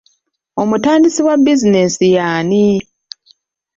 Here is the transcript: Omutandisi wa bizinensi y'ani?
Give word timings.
Omutandisi 0.61 1.21
wa 1.27 1.35
bizinensi 1.43 2.05
y'ani? 2.15 2.65